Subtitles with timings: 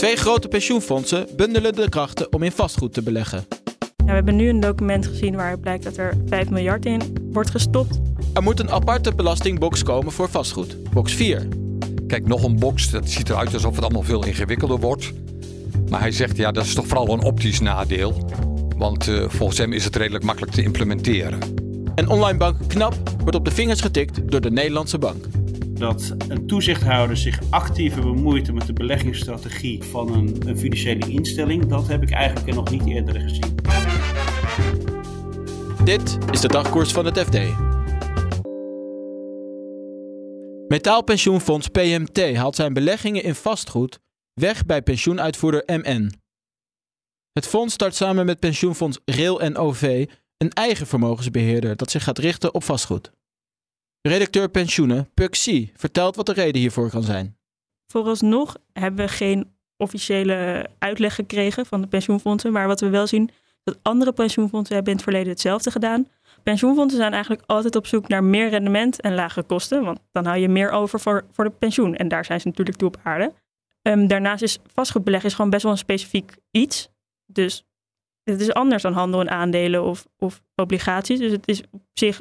[0.00, 3.44] Twee grote pensioenfondsen bundelen de krachten om in vastgoed te beleggen.
[3.96, 7.50] Ja, we hebben nu een document gezien waaruit blijkt dat er 5 miljard in wordt
[7.50, 8.00] gestopt.
[8.34, 11.48] Er moet een aparte belastingbox komen voor vastgoed, box 4.
[12.06, 15.12] Kijk, nog een box, dat ziet eruit alsof het allemaal veel ingewikkelder wordt.
[15.88, 18.30] Maar hij zegt, ja, dat is toch vooral een optisch nadeel.
[18.76, 21.40] Want uh, volgens hem is het redelijk makkelijk te implementeren.
[21.94, 25.24] En online bank Knap wordt op de vingers getikt door de Nederlandse bank
[25.80, 31.88] dat een toezichthouder zich actiever bemoeit met de beleggingsstrategie van een, een financiële instelling, dat
[31.88, 33.54] heb ik eigenlijk nog niet eerder gezien.
[35.84, 37.38] Dit is de dagkoers van het FD.
[40.68, 43.98] Metaalpensioenfonds PMT haalt zijn beleggingen in vastgoed
[44.34, 46.12] weg bij pensioenuitvoerder MN.
[47.32, 52.18] Het fonds start samen met pensioenfonds Rail en OV een eigen vermogensbeheerder dat zich gaat
[52.18, 53.10] richten op vastgoed.
[54.02, 57.36] Redacteur pensioenen Puxi vertelt wat de reden hiervoor kan zijn.
[57.86, 62.52] Vooralsnog hebben we geen officiële uitleg gekregen van de pensioenfondsen.
[62.52, 63.30] Maar wat we wel zien,
[63.64, 66.08] dat andere pensioenfondsen hebben in het verleden hetzelfde gedaan.
[66.42, 69.84] Pensioenfondsen zijn eigenlijk altijd op zoek naar meer rendement en lagere kosten.
[69.84, 71.96] Want dan hou je meer over voor, voor de pensioen.
[71.96, 73.32] En daar zijn ze natuurlijk toe op aarde.
[73.82, 76.88] Um, daarnaast is vastgoedbeleg is gewoon best wel een specifiek iets.
[77.26, 77.64] Dus
[78.24, 81.18] het is anders dan handel in aandelen of, of obligaties.
[81.18, 82.20] Dus het is op zich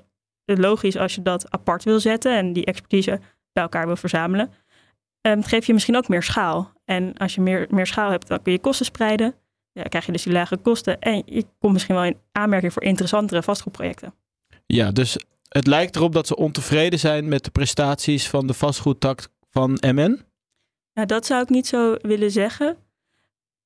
[0.57, 3.19] logisch als je dat apart wil zetten en die expertise
[3.53, 4.51] bij elkaar wil verzamelen.
[5.21, 6.71] Um, het geeft je misschien ook meer schaal.
[6.85, 9.35] En als je meer, meer schaal hebt, dan kun je kosten spreiden.
[9.71, 10.99] Ja, dan krijg je dus die lage kosten.
[10.99, 14.13] En je komt misschien wel in aanmerking voor interessantere vastgoedprojecten.
[14.65, 15.17] Ja, dus
[15.49, 20.21] het lijkt erop dat ze ontevreden zijn met de prestaties van de vastgoedtak van MN?
[20.93, 22.77] Nou, dat zou ik niet zo willen zeggen.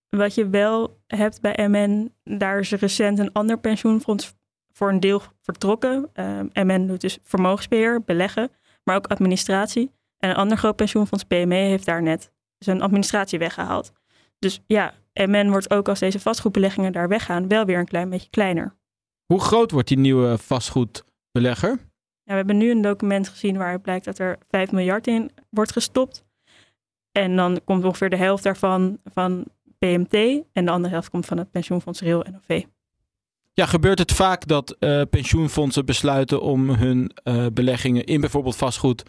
[0.10, 4.34] Wat je wel hebt bij MN, daar is recent een ander pensioenfonds
[4.74, 6.10] voor een deel vertrokken.
[6.14, 8.52] Um, en men doet dus vermogensbeheer, beleggen,
[8.84, 9.92] maar ook administratie.
[10.18, 13.92] En een ander groot pensioenfonds, PME, heeft daar net zijn administratie weggehaald.
[14.40, 18.10] Dus ja, en men wordt ook als deze vastgoedbeleggingen daar weggaan, wel weer een klein
[18.10, 18.76] beetje kleiner.
[19.26, 21.70] Hoe groot wordt die nieuwe vastgoedbelegger?
[22.24, 25.72] Ja, we hebben nu een document gezien waaruit blijkt dat er 5 miljard in wordt
[25.72, 26.24] gestopt.
[27.12, 29.46] En dan komt ongeveer de helft daarvan van
[29.78, 30.14] PMT
[30.54, 32.64] en de andere helft komt van het pensioenfonds Rail NOV.
[33.56, 39.03] Ja, gebeurt het vaak dat uh, pensioenfondsen besluiten om hun uh, beleggingen in bijvoorbeeld vastgoed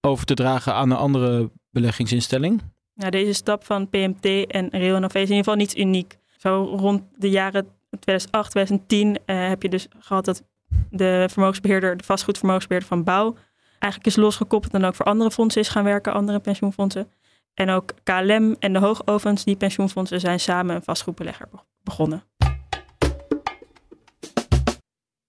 [0.00, 2.62] over te dragen aan een andere beleggingsinstelling?
[2.94, 6.18] Ja, deze stap van PMT en Real NOV is in ieder geval niet uniek.
[6.38, 7.66] Zo rond de jaren
[8.00, 10.42] 2008, 2010 uh, heb je dus gehad dat
[10.90, 13.36] de vermogensbeheerder, de vastgoedvermogensbeheerder van bouw,
[13.78, 17.12] eigenlijk is losgekoppeld en ook voor andere fondsen is gaan werken, andere pensioenfondsen.
[17.54, 21.48] En ook KLM en de hoogovens, die pensioenfondsen, zijn samen een vastgoedbelegger
[21.82, 22.22] begonnen.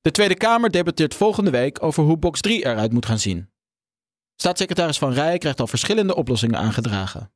[0.05, 3.49] De Tweede Kamer debatteert volgende week over hoe box 3 eruit moet gaan zien.
[4.35, 7.31] Staatssecretaris Van Rij krijgt al verschillende oplossingen aangedragen.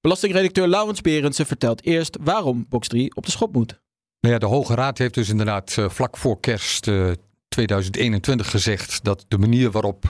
[0.00, 3.80] Belastingredacteur Laurens Berendsen vertelt eerst waarom box 3 op de schop moet.
[4.20, 7.16] Nou ja, de Hoge Raad heeft dus inderdaad uh, vlak voor kerst uh, eh,
[7.48, 10.04] 2021 gezegd dat de manier waarop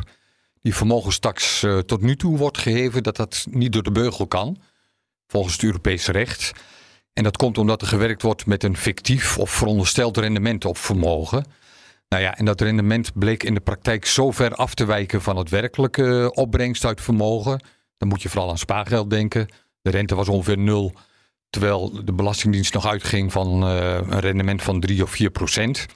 [0.62, 4.62] die vermogenstaks uh, tot nu toe wordt geheven, dat dat niet door de beugel kan,
[5.26, 6.52] volgens het Europese recht.
[7.12, 11.44] En dat komt omdat er gewerkt wordt met een fictief of verondersteld rendement op vermogen.
[12.08, 15.36] Nou ja, en dat rendement bleek in de praktijk zo ver af te wijken van
[15.36, 17.64] het werkelijke opbrengst uit vermogen.
[17.96, 19.48] Dan moet je vooral aan spaargeld denken.
[19.80, 20.92] De rente was ongeveer nul,
[21.50, 25.86] terwijl de Belastingdienst nog uitging van uh, een rendement van 3 of 4 procent.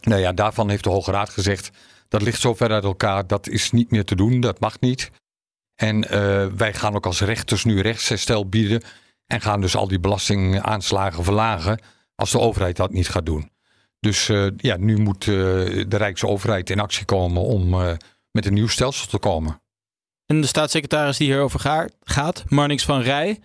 [0.00, 1.70] Nou ja, daarvan heeft de Hoge Raad gezegd,
[2.08, 5.10] dat ligt zo ver uit elkaar, dat is niet meer te doen, dat mag niet.
[5.74, 8.82] En uh, wij gaan ook als rechters nu rechtsherstel bieden
[9.26, 11.80] en gaan dus al die belastingaanslagen verlagen
[12.14, 13.50] als de overheid dat niet gaat doen.
[14.00, 15.34] Dus uh, ja, nu moet uh,
[15.88, 17.92] de Rijksoverheid in actie komen om uh,
[18.30, 19.60] met een nieuw stelsel te komen.
[20.26, 23.38] En de staatssecretaris die hierover gaat, Marnix van Rij,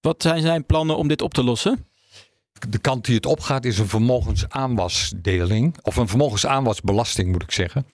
[0.00, 1.86] wat zijn zijn plannen om dit op te lossen?
[2.68, 7.86] De kant die het opgaat is een vermogensaanwasdeling, of een vermogensaanwasbelasting moet ik zeggen.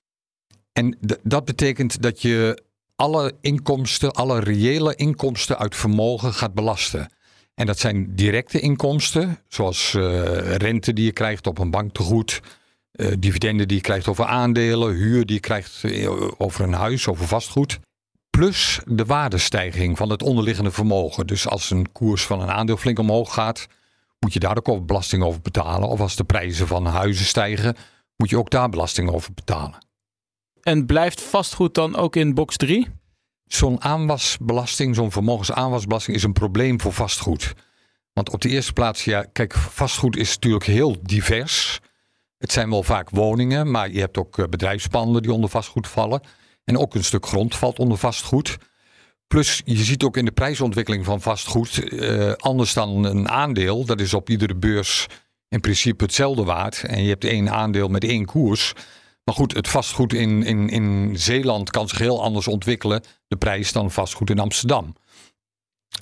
[0.73, 2.63] En dat betekent dat je
[2.97, 7.13] alle inkomsten, alle reële inkomsten uit vermogen gaat belasten.
[7.59, 12.41] En dat zijn directe inkomsten, zoals uh, rente die je krijgt op een banktegoed,
[12.93, 16.11] uh, dividenden die je krijgt over aandelen, huur die je krijgt eh,
[16.41, 17.79] over een huis, over vastgoed.
[18.31, 21.27] Plus de waardestijging van het onderliggende vermogen.
[21.27, 23.67] Dus als een koers van een aandeel flink omhoog gaat,
[24.19, 25.89] moet je daar ook belasting over betalen.
[25.89, 27.77] Of als de prijzen van huizen stijgen,
[28.17, 29.87] moet je ook daar belasting over betalen.
[30.63, 32.89] En blijft vastgoed dan ook in box 3?
[33.49, 37.55] Zo'n aanwasbelasting, zo'n vermogensaanwasbelasting is een probleem voor vastgoed.
[38.13, 41.81] Want op de eerste plaats, ja, kijk, vastgoed is natuurlijk heel divers.
[42.39, 46.21] Het zijn wel vaak woningen, maar je hebt ook eh, bedrijfspanden die onder vastgoed vallen.
[46.65, 48.57] En ook een stuk grond valt onder vastgoed.
[49.27, 54.01] Plus, je ziet ook in de prijsontwikkeling van vastgoed, eh, anders dan een aandeel, dat
[54.01, 55.07] is op iedere beurs
[55.49, 56.83] in principe hetzelfde waard.
[56.83, 58.73] En je hebt één aandeel met één koers.
[59.29, 63.73] Maar goed, het vastgoed in, in, in Zeeland kan zich heel anders ontwikkelen, de prijs
[63.73, 64.95] dan vastgoed in Amsterdam.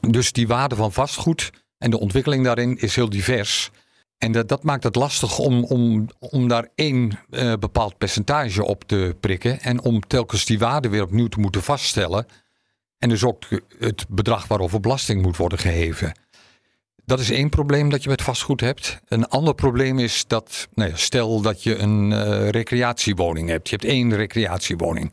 [0.09, 3.71] Dus die waarde van vastgoed en de ontwikkeling daarin is heel divers.
[4.19, 8.85] En dat, dat maakt het lastig om, om, om daar één uh, bepaald percentage op
[8.85, 9.61] te prikken.
[9.61, 12.27] En om telkens die waarde weer opnieuw te moeten vaststellen.
[12.99, 13.45] En dus ook
[13.79, 16.19] het bedrag waarover belasting moet worden geheven.
[17.07, 19.01] Dat is één probleem dat je met vastgoed hebt.
[19.09, 23.69] Een ander probleem is dat, nou ja, stel dat je een uh, recreatiewoning hebt.
[23.69, 25.13] Je hebt één recreatiewoning.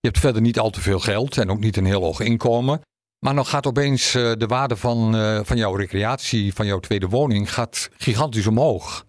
[0.00, 2.80] Je hebt verder niet al te veel geld en ook niet een heel hoog inkomen.
[3.18, 7.08] Maar dan gaat opeens uh, de waarde van, uh, van jouw recreatie, van jouw tweede
[7.08, 9.04] woning, gaat gigantisch omhoog.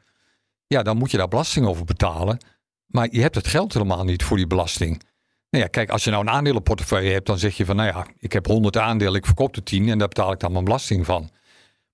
[0.67, 2.37] Ja, dan moet je daar belasting over betalen.
[2.85, 5.03] Maar je hebt het geld helemaal niet voor die belasting.
[5.49, 8.07] Nou ja, kijk, als je nou een aandelenportefeuille hebt, dan zeg je van, nou ja,
[8.19, 11.05] ik heb 100 aandelen, ik verkoop er 10 en daar betaal ik dan mijn belasting
[11.05, 11.29] van.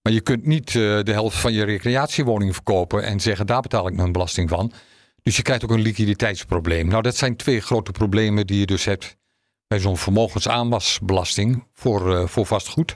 [0.02, 3.88] Maar je kunt niet uh, de helft van je recreatiewoning verkopen en zeggen, daar betaal
[3.88, 4.72] ik mijn belasting van.
[5.22, 6.88] Dus je krijgt ook een liquiditeitsprobleem.
[6.88, 9.18] Nou, dat zijn twee grote problemen die je dus hebt
[9.68, 12.96] bij zo'n vermogensaanwasbelasting voor, uh, voor vastgoed.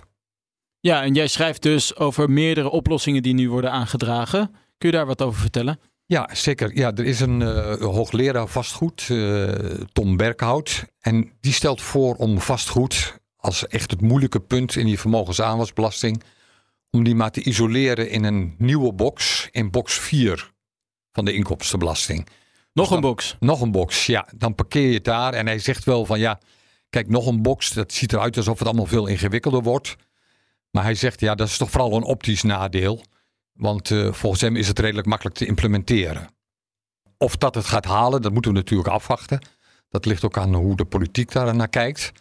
[0.79, 4.55] Ja, en jij schrijft dus over meerdere oplossingen die nu worden aangedragen.
[4.77, 5.79] Kun je daar wat over vertellen?
[6.05, 6.77] Ja, zeker.
[6.77, 9.51] Ja, er is een uh, hoogleraar vastgoed, uh,
[9.93, 10.85] Tom Berkhout.
[10.99, 16.23] En die stelt voor om vastgoed als echt het moeilijke punt in die vermogensaanwasbelasting,
[16.95, 20.51] om die maar te isoleren in een nieuwe box, in box 4
[21.12, 22.18] van de inkomstenbelasting.
[22.18, 22.30] Nog
[22.74, 23.36] dus dan, een box?
[23.39, 24.27] Nog een box, ja.
[24.36, 26.39] Dan parkeer je het daar en hij zegt wel van ja,
[26.89, 29.95] kijk, nog een box, dat ziet eruit alsof het allemaal veel ingewikkelder wordt.
[30.71, 33.03] Maar hij zegt ja, dat is toch vooral een optisch nadeel.
[33.53, 36.27] Want uh, volgens hem is het redelijk makkelijk te implementeren.
[37.18, 39.39] Of dat het gaat halen, dat moeten we natuurlijk afwachten.
[39.89, 42.12] Dat ligt ook aan hoe de politiek daar naar kijkt.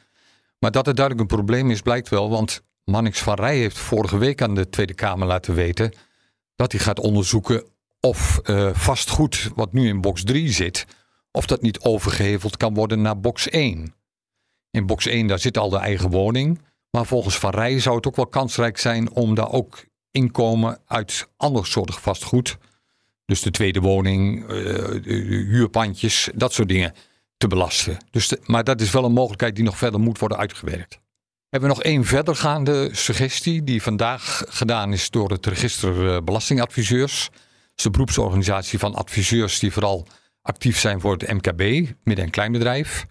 [0.59, 2.31] Maar dat het duidelijk een probleem is, blijkt wel.
[2.31, 5.92] Want Mannix van Rij heeft vorige week aan de Tweede Kamer laten weten
[6.56, 7.64] dat hij gaat onderzoeken
[8.00, 10.86] of uh, vastgoed wat nu in box 3 zit,
[11.31, 13.94] of dat niet overgeheveld kan worden naar box 1.
[14.70, 16.60] In box 1 daar zit al de eigen woning.
[16.90, 21.28] Maar volgens Van Rij zou het ook wel kansrijk zijn om daar ook inkomen uit
[21.36, 22.56] ander soort vastgoed.
[23.25, 26.94] Dus de tweede woning, de huurpandjes, dat soort dingen
[27.36, 27.96] te belasten.
[28.10, 31.00] Dus maar dat is wel een mogelijkheid die nog verder moet worden uitgewerkt.
[31.55, 37.29] Hebben we nog één verdergaande suggestie die vandaag gedaan is door het register Belastingadviseurs.
[37.31, 37.41] Dat
[37.77, 40.06] is de beroepsorganisatie van adviseurs die vooral
[40.43, 41.59] actief zijn voor het MKB,
[42.05, 43.06] midden- en kleinbedrijf.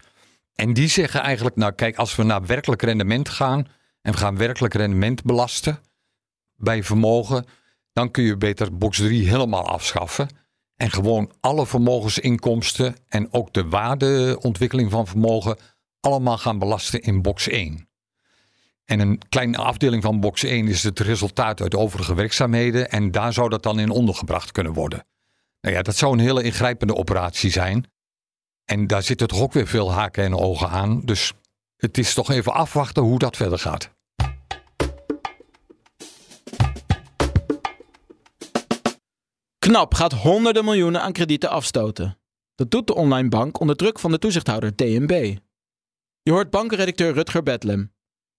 [0.56, 3.68] En die zeggen eigenlijk, nou kijk, als we naar werkelijk rendement gaan
[4.02, 5.80] en we gaan werkelijk rendement belasten
[6.56, 7.46] bij vermogen,
[7.94, 10.28] dan kun je beter box 3 helemaal afschaffen.
[10.76, 15.58] En gewoon alle vermogensinkomsten en ook de waardeontwikkeling van vermogen
[16.00, 17.92] allemaal gaan belasten in box 1.
[18.86, 23.34] En een kleine afdeling van box 1 is het resultaat uit overige werkzaamheden en daar
[23.34, 25.06] zou dat dan in ondergebracht kunnen worden.
[25.62, 27.92] Nou ja, dat zou een hele ingrijpende operatie zijn.
[28.66, 31.02] En daar zitten toch ook weer veel haken en ogen aan.
[31.02, 31.34] Dus
[31.78, 33.92] het is toch even afwachten hoe dat verder gaat.
[39.60, 42.18] Knap gaat honderden miljoenen aan kredieten afstoten.
[42.56, 45.38] Dat doet de online bank onder druk van de toezichthouder DNB.
[46.22, 47.93] Je hoort bankenredacteur Rutger Bedlem.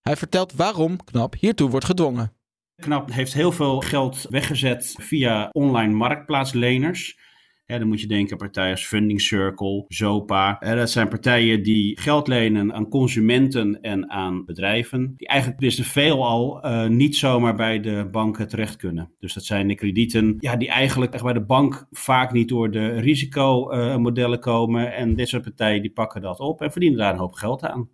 [0.04, 2.32] Hij vertelt waarom Knap hiertoe wordt gedwongen.
[2.76, 7.18] Knap heeft heel veel geld weggezet via online marktplaatsleners.
[7.66, 10.56] Ja, dan moet je denken aan partijen als Funding Circle, Zopa.
[10.60, 15.14] dat zijn partijen die geld lenen aan consumenten en aan bedrijven.
[15.16, 19.14] Die eigenlijk dus veelal uh, niet zomaar bij de banken terecht kunnen.
[19.18, 22.88] Dus dat zijn de kredieten ja, die eigenlijk bij de bank vaak niet door de
[22.88, 24.94] risicomodellen uh, komen.
[24.94, 27.88] En dit soort partijen die pakken dat op en verdienen daar een hoop geld aan.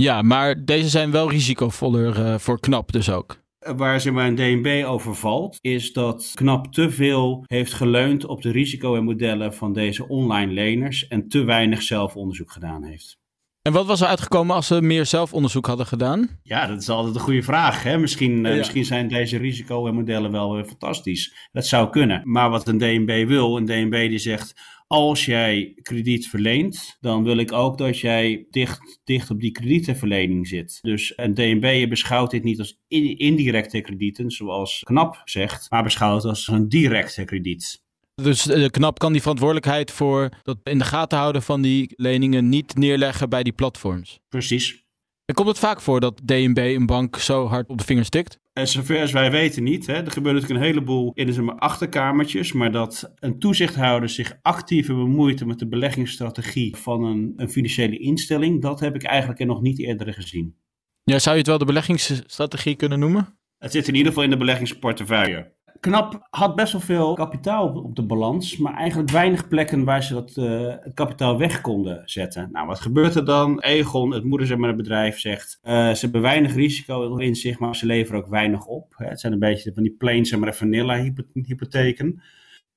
[0.00, 3.42] Ja, maar deze zijn wel risicovoller uh, voor KNAP dus ook.
[3.76, 8.42] Waar ze maar een DNB over valt, is dat KNAP te veel heeft geleund op
[8.42, 13.18] de risico en modellen van deze online leners en te weinig zelfonderzoek gedaan heeft.
[13.62, 16.28] En wat was er uitgekomen als ze meer zelfonderzoek hadden gedaan?
[16.42, 17.82] Ja, dat is altijd een goede vraag.
[17.82, 17.98] Hè?
[17.98, 18.50] Misschien, ja.
[18.50, 21.48] uh, misschien zijn deze risico en modellen wel uh, fantastisch.
[21.52, 22.22] Dat zou kunnen.
[22.24, 24.60] Maar wat een DNB wil, een DNB die zegt
[24.92, 30.48] als jij krediet verleent, dan wil ik ook dat jij dicht, dicht op die kredietenverlening
[30.48, 30.78] zit.
[30.82, 36.24] Dus een DNB beschouwt dit niet als indirecte kredieten, zoals KNAP zegt, maar beschouwt het
[36.24, 37.82] als een directe krediet.
[38.14, 42.48] Dus uh, KNAP kan die verantwoordelijkheid voor dat in de gaten houden van die leningen
[42.48, 44.20] niet neerleggen bij die platforms.
[44.28, 44.84] Precies.
[45.24, 48.39] En komt het vaak voor dat DNB een bank zo hard op de vingers stikt?
[48.52, 49.86] En zover als wij weten niet.
[49.86, 49.92] Hè.
[49.92, 52.52] Er gebeurt natuurlijk een heleboel in de achterkamertjes.
[52.52, 58.62] Maar dat een toezichthouder zich actiever bemoeit met de beleggingsstrategie van een, een financiële instelling,
[58.62, 60.56] dat heb ik eigenlijk nog niet eerder gezien.
[61.02, 63.38] Ja, zou je het wel de beleggingsstrategie kunnen noemen?
[63.58, 65.52] Het zit in ieder geval in de beleggingsportefeuille.
[65.80, 70.14] Knap had best wel veel kapitaal op de balans, maar eigenlijk weinig plekken waar ze
[70.14, 72.48] dat uh, het kapitaal weg konden zetten.
[72.52, 73.60] Nou, wat gebeurt er dan?
[73.60, 78.30] Egon, het moederbedrijf, zegt uh, ze hebben weinig risico in zich, maar ze leveren ook
[78.30, 78.94] weinig op.
[78.96, 82.22] Het zijn een beetje van die plain zeg maar, vanilla hypotheken.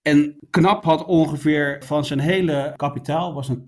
[0.04, 3.64] En Knap had ongeveer van zijn hele kapitaal, was een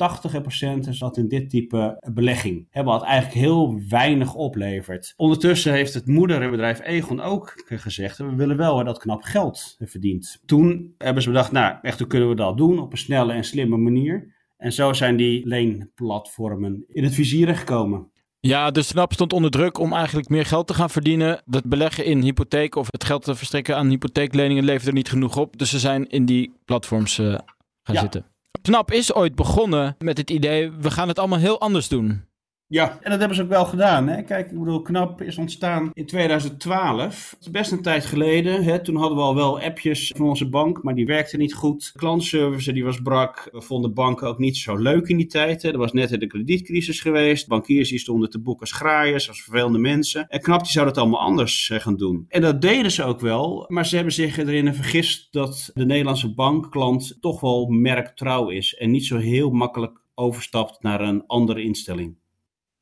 [0.88, 2.68] 80% zat in dit type belegging.
[2.72, 5.13] Had eigenlijk heel weinig opleverd.
[5.15, 10.42] Ondertussen heeft het moederbedrijf Egon ook gezegd, we willen wel dat Knap geld verdient.
[10.46, 13.44] Toen hebben ze bedacht, nou echt hoe kunnen we dat doen op een snelle en
[13.44, 14.34] slimme manier.
[14.58, 18.12] En zo zijn die leenplatformen in het vizier gekomen.
[18.48, 21.42] Ja, dus Snap stond onder druk om eigenlijk meer geld te gaan verdienen.
[21.46, 25.38] Dat beleggen in hypotheek of het geld te verstrekken aan hypotheekleningen levert er niet genoeg
[25.38, 25.58] op.
[25.58, 27.38] Dus ze zijn in die platforms uh,
[27.84, 28.25] gaan zitten.
[28.62, 32.25] Snap is ooit begonnen met het idee, we gaan het allemaal heel anders doen.
[32.68, 34.08] Ja, en dat hebben ze ook wel gedaan.
[34.08, 34.22] Hè?
[34.22, 37.30] Kijk, ik bedoel, KNAP is ontstaan in 2012.
[37.30, 38.64] Het is best een tijd geleden.
[38.64, 38.84] Hè?
[38.84, 41.92] Toen hadden we al wel appjes van onze bank, maar die werkten niet goed.
[41.96, 43.50] Klantservice die was brak.
[43.52, 45.62] We vonden banken ook niet zo leuk in die tijd.
[45.62, 45.72] Hè?
[45.72, 47.48] Er was net de kredietcrisis geweest.
[47.48, 50.28] Bankiers die stonden te boeken als graaiers, als vervelende mensen.
[50.28, 52.26] En KNAP die zou dat allemaal anders eh, gaan doen.
[52.30, 56.34] En dat deden ze ook wel, maar ze hebben zich erin vergist dat de Nederlandse
[56.34, 58.76] bankklant toch wel merktrouw is.
[58.76, 62.16] En niet zo heel makkelijk overstapt naar een andere instelling.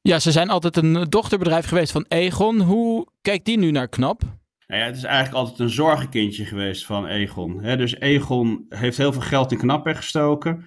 [0.06, 2.62] Ja, ze zijn altijd een dochterbedrijf geweest van Egon.
[2.62, 4.22] Hoe kijkt die nu naar KNAP?
[4.68, 7.62] Nou ja, het is eigenlijk altijd een zorgenkindje geweest van Egon.
[7.78, 10.66] dus Egon heeft heel veel geld in KNAP weggestoken.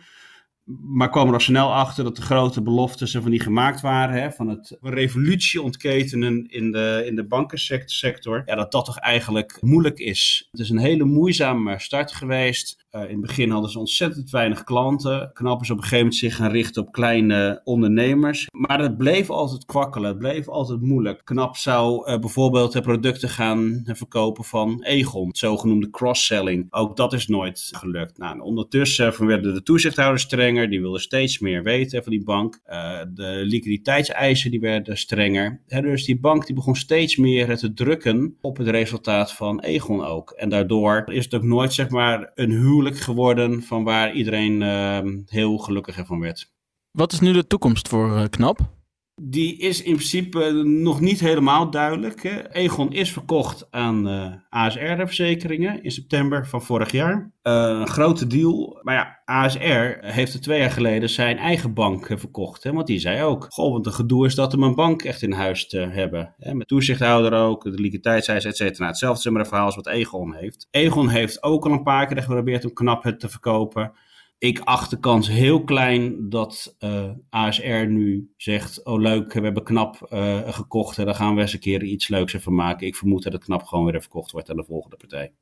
[0.64, 4.32] Maar kwam er al snel achter dat de grote beloftes van die gemaakt waren.
[4.32, 8.42] Van het revolutie ontketenen in de, in de bankensector.
[8.46, 10.48] Ja, dat dat toch eigenlijk moeilijk is.
[10.50, 12.85] Het is een hele moeizame start geweest.
[12.96, 15.30] Uh, in het begin hadden ze ontzettend weinig klanten.
[15.32, 18.46] Knap is op een gegeven moment zich gaan richten op kleine ondernemers.
[18.50, 20.08] Maar het bleef altijd kwakkelen.
[20.08, 21.20] Het bleef altijd moeilijk.
[21.24, 25.28] Knap zou uh, bijvoorbeeld producten gaan verkopen van Egon.
[25.32, 26.66] Zogenoemde cross-selling.
[26.70, 28.18] Ook dat is nooit gelukt.
[28.18, 30.70] Nou, ondertussen werden de toezichthouders strenger.
[30.70, 32.60] Die wilden steeds meer weten van die bank.
[32.68, 35.60] Uh, de liquiditeitseisen die werden strenger.
[35.66, 40.30] dus die bank die begon steeds meer te drukken op het resultaat van Egon ook.
[40.30, 45.20] En daardoor is het ook nooit zeg maar een huwelijk geworden van waar iedereen ehm,
[45.26, 46.52] heel gelukkig van werd.
[46.90, 48.75] Wat is nu de toekomst voor uh, KNAP?
[49.22, 52.46] Die is in principe nog niet helemaal duidelijk.
[52.52, 57.32] Egon is verkocht aan eh, ASR-verzekeringen in september van vorig jaar.
[57.42, 58.80] Uh, een grote deal.
[58.82, 62.62] Maar ja, ASR heeft er twee jaar geleden zijn eigen bank verkocht.
[62.62, 65.22] Hè, want die zei ook, goh, want een gedoe is dat om een bank echt
[65.22, 66.34] in huis te hebben.
[66.38, 68.86] Hè, met toezichthouder ook, de liquiditeitseisen, et cetera.
[68.86, 70.68] Hetzelfde verhaal als wat Egon heeft.
[70.70, 73.92] Egon heeft ook al een paar keer geprobeerd om knap het te verkopen.
[74.38, 79.62] Ik acht de kans heel klein dat eh, ASR nu zegt: Oh, leuk, we hebben
[79.62, 82.86] knap uh, gekocht en daar gaan we eens een keer iets leuks van maken.
[82.86, 85.32] Ik vermoed dat het knap gewoon weer verkocht wordt aan de volgende partij.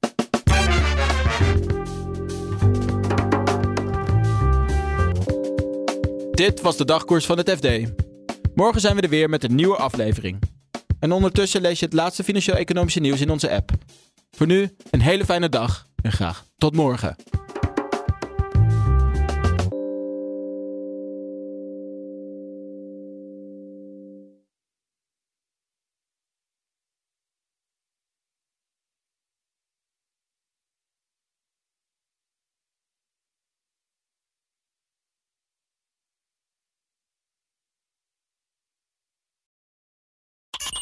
[6.31, 7.69] Dit was de dagkoers van het FD.
[8.55, 10.43] Morgen zijn we er weer met een nieuwe aflevering.
[10.99, 13.71] En ondertussen lees je het laatste financieel-economische nieuws in onze app.
[14.31, 17.17] Voor nu een hele fijne dag en graag tot morgen.